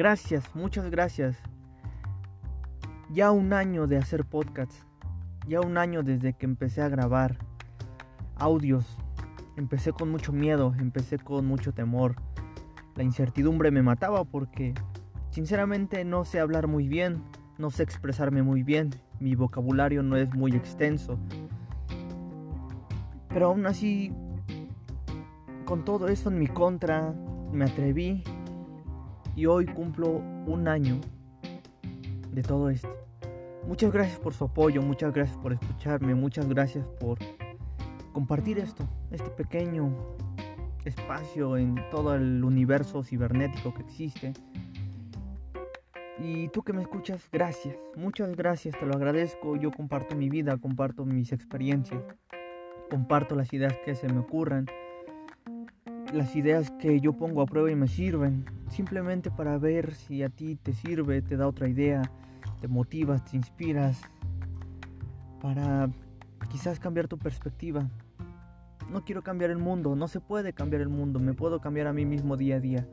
Gracias, 0.00 0.54
muchas 0.54 0.90
gracias. 0.90 1.36
Ya 3.10 3.32
un 3.32 3.52
año 3.52 3.86
de 3.86 3.98
hacer 3.98 4.24
podcasts. 4.24 4.86
Ya 5.46 5.60
un 5.60 5.76
año 5.76 6.02
desde 6.02 6.32
que 6.32 6.46
empecé 6.46 6.80
a 6.80 6.88
grabar 6.88 7.36
audios. 8.36 8.96
Empecé 9.58 9.92
con 9.92 10.10
mucho 10.10 10.32
miedo, 10.32 10.72
empecé 10.78 11.18
con 11.18 11.44
mucho 11.44 11.74
temor. 11.74 12.16
La 12.96 13.02
incertidumbre 13.02 13.70
me 13.70 13.82
mataba 13.82 14.24
porque 14.24 14.72
sinceramente 15.28 16.02
no 16.06 16.24
sé 16.24 16.40
hablar 16.40 16.66
muy 16.66 16.88
bien, 16.88 17.22
no 17.58 17.70
sé 17.70 17.82
expresarme 17.82 18.42
muy 18.42 18.62
bien, 18.62 18.88
mi 19.18 19.34
vocabulario 19.34 20.02
no 20.02 20.16
es 20.16 20.34
muy 20.34 20.52
extenso. 20.52 21.18
Pero 23.28 23.48
aún 23.48 23.66
así, 23.66 24.14
con 25.66 25.84
todo 25.84 26.08
eso 26.08 26.30
en 26.30 26.38
mi 26.38 26.46
contra, 26.46 27.14
me 27.52 27.66
atreví 27.66 28.24
y 29.36 29.46
hoy 29.46 29.66
cumplo 29.66 30.08
un 30.46 30.68
año 30.68 31.00
de 32.32 32.42
todo 32.42 32.70
esto. 32.70 32.94
Muchas 33.66 33.92
gracias 33.92 34.18
por 34.18 34.34
su 34.34 34.44
apoyo, 34.44 34.82
muchas 34.82 35.12
gracias 35.12 35.36
por 35.38 35.52
escucharme, 35.52 36.14
muchas 36.14 36.48
gracias 36.48 36.86
por 36.98 37.18
compartir 38.12 38.58
esto, 38.58 38.88
este 39.10 39.30
pequeño 39.30 39.94
espacio 40.84 41.56
en 41.56 41.76
todo 41.90 42.14
el 42.14 42.42
universo 42.42 43.02
cibernético 43.02 43.74
que 43.74 43.82
existe. 43.82 44.32
Y 46.18 46.48
tú 46.48 46.62
que 46.62 46.72
me 46.72 46.82
escuchas, 46.82 47.28
gracias, 47.32 47.76
muchas 47.96 48.36
gracias, 48.36 48.78
te 48.78 48.84
lo 48.84 48.94
agradezco. 48.94 49.56
Yo 49.56 49.70
comparto 49.70 50.14
mi 50.14 50.28
vida, 50.28 50.56
comparto 50.58 51.06
mis 51.06 51.32
experiencias, 51.32 52.02
comparto 52.90 53.34
las 53.34 53.52
ideas 53.54 53.74
que 53.84 53.94
se 53.94 54.06
me 54.08 54.18
ocurran, 54.18 54.66
las 56.12 56.34
ideas 56.34 56.70
que 56.72 57.00
yo 57.00 57.12
pongo 57.12 57.42
a 57.42 57.46
prueba 57.46 57.70
y 57.70 57.76
me 57.76 57.88
sirven, 57.88 58.44
simplemente 58.68 59.30
para 59.30 59.58
ver 59.58 59.94
si 59.94 60.22
a 60.22 60.28
ti 60.28 60.56
te 60.56 60.72
sirve, 60.72 61.22
te 61.22 61.36
da 61.36 61.46
otra 61.46 61.68
idea, 61.68 62.02
te 62.60 62.68
motivas, 62.68 63.24
te 63.24 63.36
inspiras, 63.36 64.00
para 65.40 65.90
quizás 66.50 66.78
cambiar 66.80 67.08
tu 67.08 67.18
perspectiva. 67.18 67.88
No 68.90 69.04
quiero 69.04 69.22
cambiar 69.22 69.50
el 69.50 69.58
mundo, 69.58 69.94
no 69.94 70.08
se 70.08 70.20
puede 70.20 70.52
cambiar 70.52 70.82
el 70.82 70.88
mundo, 70.88 71.20
me 71.20 71.32
puedo 71.34 71.60
cambiar 71.60 71.86
a 71.86 71.92
mí 71.92 72.04
mismo 72.04 72.36
día 72.36 72.56
a 72.56 72.60
día. 72.60 72.88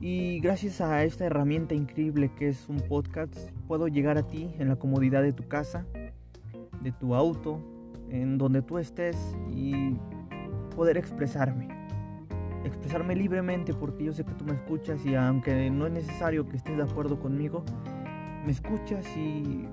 Y 0.00 0.40
gracias 0.40 0.80
a 0.80 1.04
esta 1.04 1.26
herramienta 1.26 1.74
increíble 1.74 2.32
que 2.36 2.48
es 2.48 2.68
un 2.68 2.78
podcast, 2.78 3.36
puedo 3.68 3.86
llegar 3.86 4.18
a 4.18 4.26
ti 4.26 4.50
en 4.58 4.68
la 4.68 4.76
comodidad 4.76 5.22
de 5.22 5.32
tu 5.32 5.46
casa, 5.46 5.86
de 6.80 6.90
tu 6.92 7.14
auto, 7.14 7.60
en 8.08 8.38
donde 8.38 8.62
tú 8.62 8.78
estés 8.78 9.16
y 9.48 9.96
poder 10.74 10.96
expresarme. 10.96 11.81
Expresarme 12.64 13.16
libremente 13.16 13.74
porque 13.74 14.04
yo 14.04 14.12
sé 14.12 14.24
que 14.24 14.32
tú 14.32 14.44
me 14.44 14.52
escuchas 14.52 15.04
y 15.04 15.14
aunque 15.14 15.70
no 15.70 15.86
es 15.86 15.92
necesario 15.92 16.48
que 16.48 16.56
estés 16.56 16.76
de 16.76 16.82
acuerdo 16.82 17.18
conmigo, 17.18 17.64
me 18.44 18.52
escuchas 18.52 19.06
y, 19.16 19.66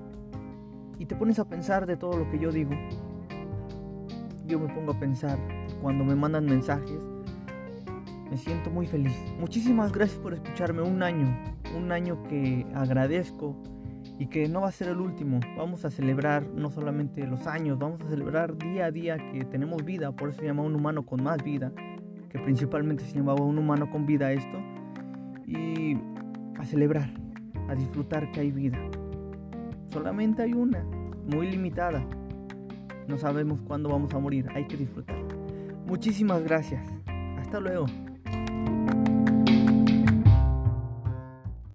y 0.98 1.06
te 1.06 1.14
pones 1.16 1.38
a 1.38 1.48
pensar 1.48 1.86
de 1.86 1.96
todo 1.96 2.16
lo 2.16 2.30
que 2.30 2.38
yo 2.38 2.50
digo. 2.50 2.72
Yo 4.46 4.58
me 4.58 4.72
pongo 4.74 4.92
a 4.92 4.98
pensar 4.98 5.38
cuando 5.80 6.04
me 6.04 6.14
mandan 6.14 6.46
mensajes 6.46 6.98
me 8.30 8.36
siento 8.36 8.70
muy 8.70 8.86
feliz. 8.86 9.12
Muchísimas 9.38 9.92
gracias 9.92 10.18
por 10.20 10.34
escucharme 10.34 10.82
un 10.82 11.02
año, 11.02 11.36
un 11.76 11.90
año 11.90 12.22
que 12.28 12.64
agradezco 12.74 13.60
y 14.18 14.26
que 14.26 14.48
no 14.48 14.60
va 14.60 14.68
a 14.68 14.72
ser 14.72 14.88
el 14.88 15.00
último. 15.00 15.40
Vamos 15.56 15.84
a 15.84 15.90
celebrar 15.90 16.46
no 16.46 16.70
solamente 16.70 17.26
los 17.26 17.46
años, 17.46 17.78
vamos 17.78 18.00
a 18.02 18.08
celebrar 18.08 18.56
día 18.56 18.86
a 18.86 18.90
día 18.92 19.16
que 19.32 19.44
tenemos 19.44 19.84
vida, 19.84 20.12
por 20.12 20.28
eso 20.30 20.40
se 20.40 20.46
llama 20.46 20.62
un 20.62 20.76
humano 20.76 21.04
con 21.04 21.22
más 21.24 21.42
vida, 21.42 21.72
que 22.30 22.38
principalmente 22.38 23.04
se 23.04 23.16
llamaba 23.16 23.42
un 23.44 23.58
humano 23.58 23.90
con 23.90 24.06
vida 24.06 24.32
esto, 24.32 24.58
y 25.46 25.98
a 26.58 26.64
celebrar, 26.64 27.10
a 27.68 27.74
disfrutar 27.74 28.30
que 28.30 28.40
hay 28.40 28.52
vida. 28.52 28.78
Solamente 29.88 30.42
hay 30.42 30.52
una, 30.52 30.84
muy 31.26 31.50
limitada. 31.50 32.04
No 33.08 33.18
sabemos 33.18 33.60
cuándo 33.62 33.88
vamos 33.88 34.14
a 34.14 34.18
morir, 34.18 34.46
hay 34.54 34.66
que 34.66 34.76
disfrutar. 34.76 35.16
Muchísimas 35.86 36.42
gracias. 36.44 36.86
Hasta 37.38 37.58
luego. 37.58 37.86